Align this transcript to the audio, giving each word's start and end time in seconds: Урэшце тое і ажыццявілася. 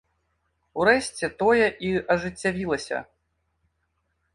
Урэшце 0.83 1.29
тое 1.43 1.67
і 1.91 1.93
ажыццявілася. 2.17 3.07